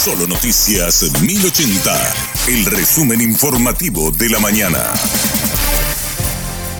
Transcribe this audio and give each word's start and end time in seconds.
Solo 0.00 0.26
Noticias 0.26 1.12
1080, 1.22 1.92
el 2.48 2.64
resumen 2.74 3.20
informativo 3.20 4.10
de 4.10 4.30
la 4.30 4.40
mañana. 4.40 4.78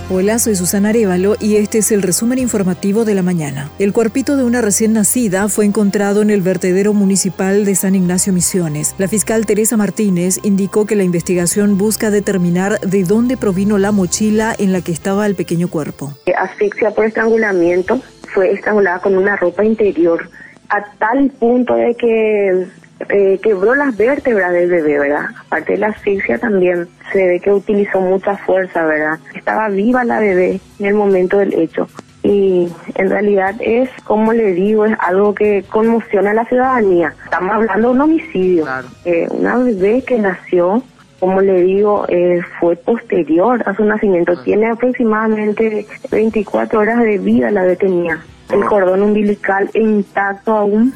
Hola, 0.08 0.38
soy 0.38 0.56
Susana 0.56 0.88
Arevalo 0.88 1.36
y 1.38 1.56
este 1.56 1.76
es 1.78 1.92
el 1.92 2.00
resumen 2.00 2.38
informativo 2.38 3.04
de 3.04 3.14
la 3.14 3.20
mañana. 3.20 3.68
El 3.78 3.92
cuerpito 3.92 4.38
de 4.38 4.44
una 4.44 4.62
recién 4.62 4.94
nacida 4.94 5.50
fue 5.50 5.66
encontrado 5.66 6.22
en 6.22 6.30
el 6.30 6.40
vertedero 6.40 6.94
municipal 6.94 7.66
de 7.66 7.74
San 7.74 7.94
Ignacio 7.94 8.32
Misiones. 8.32 8.94
La 8.96 9.06
fiscal 9.06 9.44
Teresa 9.44 9.76
Martínez 9.76 10.38
indicó 10.42 10.86
que 10.86 10.96
la 10.96 11.04
investigación 11.04 11.76
busca 11.76 12.10
determinar 12.10 12.80
de 12.80 13.04
dónde 13.04 13.36
provino 13.36 13.76
la 13.76 13.92
mochila 13.92 14.54
en 14.58 14.72
la 14.72 14.80
que 14.80 14.92
estaba 14.92 15.26
el 15.26 15.34
pequeño 15.34 15.68
cuerpo. 15.68 16.14
Asfixia 16.38 16.90
por 16.92 17.04
estrangulamiento, 17.04 18.00
fue 18.32 18.50
estrangulada 18.52 19.00
con 19.00 19.14
una 19.14 19.36
ropa 19.36 19.62
interior 19.62 20.30
a 20.70 20.84
tal 20.98 21.30
punto 21.38 21.74
de 21.74 21.94
que 21.96 22.80
eh, 23.08 23.38
quebró 23.42 23.74
las 23.74 23.96
vértebras 23.96 24.52
del 24.52 24.68
bebé, 24.68 24.98
¿verdad? 24.98 25.26
Aparte 25.46 25.72
de 25.72 25.78
la 25.78 25.88
asfixia 25.88 26.38
también 26.38 26.88
se 27.12 27.26
ve 27.26 27.40
que 27.40 27.50
utilizó 27.50 28.00
mucha 28.00 28.36
fuerza, 28.36 28.84
¿verdad? 28.84 29.18
Estaba 29.34 29.68
viva 29.68 30.04
la 30.04 30.20
bebé 30.20 30.60
en 30.78 30.86
el 30.86 30.94
momento 30.94 31.38
del 31.38 31.54
hecho. 31.54 31.88
Y 32.22 32.68
en 32.96 33.08
realidad 33.08 33.54
es, 33.60 33.88
como 34.04 34.32
le 34.34 34.52
digo, 34.52 34.84
es 34.84 34.94
algo 35.00 35.34
que 35.34 35.64
conmociona 35.70 36.32
a 36.32 36.34
la 36.34 36.44
ciudadanía. 36.44 37.14
Estamos 37.24 37.54
hablando 37.54 37.88
de 37.88 37.94
un 37.94 38.00
homicidio. 38.02 38.66
Eh, 39.06 39.26
una 39.30 39.56
bebé 39.56 40.04
que 40.06 40.18
nació, 40.18 40.82
como 41.18 41.40
le 41.40 41.62
digo, 41.62 42.04
eh, 42.08 42.42
fue 42.60 42.76
posterior 42.76 43.62
a 43.64 43.74
su 43.74 43.84
nacimiento. 43.84 44.42
Tiene 44.42 44.68
aproximadamente 44.68 45.86
24 46.10 46.80
horas 46.80 46.98
de 46.98 47.18
vida 47.18 47.50
la 47.50 47.62
bebé 47.62 47.76
tenía. 47.76 48.22
El 48.52 48.64
cordón 48.64 49.02
umbilical 49.02 49.70
intacto 49.74 50.54
aún 50.54 50.92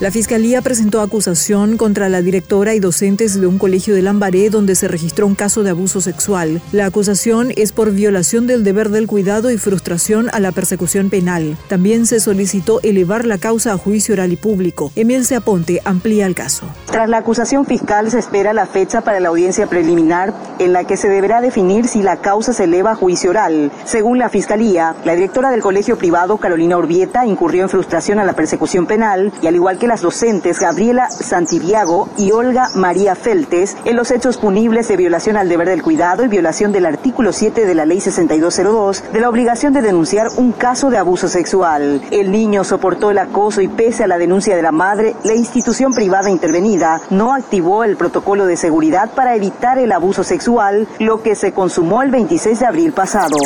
la 0.00 0.10
Fiscalía 0.10 0.62
presentó 0.62 1.02
acusación 1.02 1.76
contra 1.76 2.08
la 2.08 2.22
directora 2.22 2.72
y 2.72 2.80
docentes 2.80 3.38
de 3.38 3.46
un 3.46 3.58
colegio 3.58 3.94
de 3.94 4.00
Lambaré 4.00 4.48
donde 4.48 4.74
se 4.74 4.88
registró 4.88 5.26
un 5.26 5.34
caso 5.34 5.62
de 5.62 5.68
abuso 5.68 6.00
sexual. 6.00 6.62
La 6.72 6.86
acusación 6.86 7.52
es 7.54 7.72
por 7.72 7.90
violación 7.92 8.46
del 8.46 8.64
deber 8.64 8.88
del 8.88 9.06
cuidado 9.06 9.50
y 9.50 9.58
frustración 9.58 10.30
a 10.32 10.40
la 10.40 10.52
persecución 10.52 11.10
penal. 11.10 11.58
También 11.68 12.06
se 12.06 12.18
solicitó 12.18 12.80
elevar 12.82 13.26
la 13.26 13.36
causa 13.36 13.74
a 13.74 13.76
juicio 13.76 14.14
oral 14.14 14.32
y 14.32 14.36
público. 14.36 14.90
Emil 14.96 15.26
Seaponte 15.26 15.82
amplía 15.84 16.24
el 16.24 16.34
caso. 16.34 16.64
Tras 16.86 17.06
la 17.10 17.18
acusación 17.18 17.66
fiscal 17.66 18.10
se 18.10 18.20
espera 18.20 18.54
la 18.54 18.64
fecha 18.64 19.02
para 19.02 19.20
la 19.20 19.28
audiencia 19.28 19.66
preliminar 19.66 20.32
en 20.58 20.72
la 20.72 20.84
que 20.84 20.96
se 20.96 21.10
deberá 21.10 21.42
definir 21.42 21.86
si 21.86 22.02
la 22.02 22.22
causa 22.22 22.54
se 22.54 22.64
eleva 22.64 22.92
a 22.92 22.94
juicio 22.94 23.28
oral. 23.28 23.70
Según 23.84 24.18
la 24.18 24.30
Fiscalía, 24.30 24.96
la 25.04 25.14
directora 25.14 25.50
del 25.50 25.60
colegio 25.60 25.98
privado 25.98 26.38
Carolina 26.38 26.78
Urbieta 26.78 27.26
incurrió 27.26 27.64
en 27.64 27.68
frustración 27.68 28.18
a 28.18 28.24
la 28.24 28.32
persecución 28.32 28.86
penal 28.86 29.30
y 29.42 29.46
al 29.46 29.56
igual 29.56 29.78
que 29.78 29.89
las 29.90 30.02
docentes 30.02 30.60
Gabriela 30.60 31.10
Santiago 31.10 32.08
y 32.16 32.30
Olga 32.30 32.68
María 32.76 33.16
Feltes 33.16 33.76
en 33.84 33.96
los 33.96 34.12
hechos 34.12 34.36
punibles 34.36 34.86
de 34.86 34.96
violación 34.96 35.36
al 35.36 35.48
deber 35.48 35.68
del 35.68 35.82
cuidado 35.82 36.24
y 36.24 36.28
violación 36.28 36.70
del 36.70 36.86
artículo 36.86 37.32
7 37.32 37.66
de 37.66 37.74
la 37.74 37.86
Ley 37.86 38.00
6202 38.00 39.02
de 39.12 39.20
la 39.20 39.28
obligación 39.28 39.72
de 39.72 39.82
denunciar 39.82 40.28
un 40.36 40.52
caso 40.52 40.90
de 40.90 40.98
abuso 40.98 41.26
sexual. 41.26 42.02
El 42.12 42.30
niño 42.30 42.62
soportó 42.62 43.10
el 43.10 43.18
acoso 43.18 43.62
y 43.62 43.66
pese 43.66 44.04
a 44.04 44.06
la 44.06 44.16
denuncia 44.16 44.54
de 44.54 44.62
la 44.62 44.70
madre, 44.70 45.16
la 45.24 45.34
institución 45.34 45.92
privada 45.92 46.30
intervenida 46.30 47.00
no 47.10 47.34
activó 47.34 47.82
el 47.82 47.96
protocolo 47.96 48.46
de 48.46 48.56
seguridad 48.56 49.10
para 49.16 49.34
evitar 49.34 49.80
el 49.80 49.90
abuso 49.90 50.22
sexual, 50.22 50.86
lo 51.00 51.20
que 51.20 51.34
se 51.34 51.50
consumó 51.50 52.02
el 52.02 52.12
26 52.12 52.60
de 52.60 52.66
abril 52.66 52.92
pasado. 52.92 53.38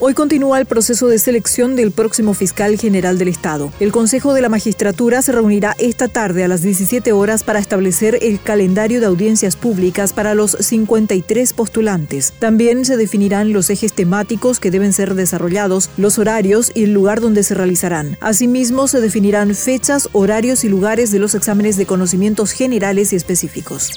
Hoy 0.00 0.12
continúa 0.12 0.58
el 0.58 0.66
proceso 0.66 1.06
de 1.06 1.20
selección 1.20 1.76
del 1.76 1.92
próximo 1.92 2.34
fiscal 2.34 2.76
general 2.76 3.16
del 3.16 3.28
Estado. 3.28 3.72
El 3.78 3.92
Consejo 3.92 4.34
de 4.34 4.40
la 4.40 4.48
Magistratura 4.48 5.22
se 5.22 5.30
reunirá 5.30 5.76
esta 5.78 6.08
tarde 6.08 6.42
a 6.42 6.48
las 6.48 6.62
17 6.62 7.12
horas 7.12 7.44
para 7.44 7.60
establecer 7.60 8.18
el 8.20 8.42
calendario 8.42 8.98
de 8.98 9.06
audiencias 9.06 9.54
públicas 9.54 10.12
para 10.12 10.34
los 10.34 10.56
53 10.58 11.52
postulantes. 11.52 12.32
También 12.40 12.84
se 12.84 12.96
definirán 12.96 13.52
los 13.52 13.70
ejes 13.70 13.92
temáticos 13.92 14.58
que 14.58 14.72
deben 14.72 14.92
ser 14.92 15.14
desarrollados, 15.14 15.88
los 15.96 16.18
horarios 16.18 16.72
y 16.74 16.82
el 16.82 16.92
lugar 16.92 17.20
donde 17.20 17.44
se 17.44 17.54
realizarán. 17.54 18.18
Asimismo, 18.20 18.88
se 18.88 19.00
definirán 19.00 19.54
fechas, 19.54 20.08
horarios 20.12 20.64
y 20.64 20.68
lugares 20.68 21.12
de 21.12 21.20
los 21.20 21.36
exámenes 21.36 21.76
de 21.76 21.86
conocimientos 21.86 22.50
generales 22.50 23.12
y 23.12 23.16
específicos. 23.16 23.92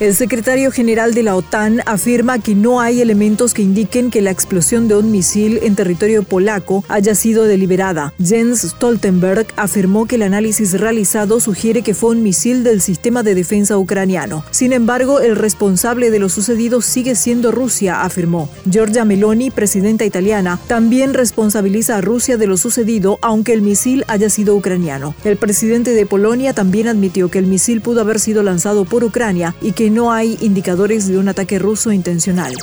El 0.00 0.14
secretario 0.14 0.70
general 0.70 1.12
de 1.12 1.24
la 1.24 1.34
OTAN 1.34 1.80
afirma 1.84 2.38
que 2.38 2.54
no 2.54 2.80
hay 2.80 3.00
elementos 3.00 3.52
que 3.52 3.62
indiquen 3.62 4.12
que 4.12 4.22
la 4.22 4.30
explosión 4.30 4.86
de 4.86 4.94
un 4.94 5.10
misil 5.10 5.58
en 5.60 5.74
territorio 5.74 6.22
polaco 6.22 6.84
haya 6.86 7.16
sido 7.16 7.46
deliberada. 7.46 8.14
Jens 8.22 8.60
Stoltenberg 8.60 9.48
afirmó 9.56 10.06
que 10.06 10.14
el 10.14 10.22
análisis 10.22 10.78
realizado 10.78 11.40
sugiere 11.40 11.82
que 11.82 11.94
fue 11.94 12.10
un 12.10 12.22
misil 12.22 12.62
del 12.62 12.80
sistema 12.80 13.24
de 13.24 13.34
defensa 13.34 13.76
ucraniano. 13.76 14.44
Sin 14.52 14.72
embargo, 14.72 15.18
el 15.18 15.34
responsable 15.34 16.12
de 16.12 16.20
lo 16.20 16.28
sucedido 16.28 16.80
sigue 16.80 17.16
siendo 17.16 17.50
Rusia, 17.50 18.02
afirmó. 18.02 18.48
Giorgia 18.70 19.04
Meloni, 19.04 19.50
presidenta 19.50 20.04
italiana, 20.04 20.60
también 20.68 21.12
responsabiliza 21.12 21.96
a 21.96 22.02
Rusia 22.02 22.36
de 22.36 22.46
lo 22.46 22.56
sucedido, 22.56 23.18
aunque 23.20 23.52
el 23.52 23.62
misil 23.62 24.04
haya 24.06 24.30
sido 24.30 24.54
ucraniano. 24.54 25.16
El 25.24 25.38
presidente 25.38 25.90
de 25.90 26.06
Polonia 26.06 26.52
también 26.52 26.86
admitió 26.86 27.32
que 27.32 27.40
el 27.40 27.48
misil 27.48 27.80
pudo 27.80 28.02
haber 28.02 28.20
sido 28.20 28.44
lanzado 28.44 28.84
por 28.84 29.02
Ucrania 29.02 29.56
y 29.60 29.72
no 29.90 30.12
hay 30.12 30.38
indicadores 30.40 31.06
de 31.08 31.18
un 31.18 31.28
ataque 31.28 31.58
ruso 31.58 31.92
intencional. 31.92 32.54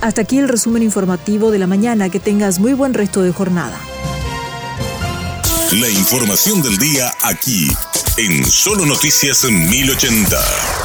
Hasta 0.00 0.22
aquí 0.22 0.38
el 0.38 0.48
resumen 0.48 0.82
informativo 0.82 1.50
de 1.50 1.58
la 1.58 1.66
mañana. 1.66 2.10
Que 2.10 2.20
tengas 2.20 2.58
muy 2.58 2.72
buen 2.74 2.94
resto 2.94 3.22
de 3.22 3.32
jornada. 3.32 3.78
La 5.72 5.88
información 5.88 6.62
del 6.62 6.78
día 6.78 7.12
aquí, 7.22 7.68
en 8.16 8.44
Solo 8.44 8.86
Noticias 8.86 9.44
1080. 9.44 10.83